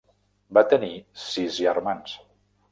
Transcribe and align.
Va 0.57 0.63
tenir 0.71 0.89
sis 1.27 1.61
germans. 1.61 2.19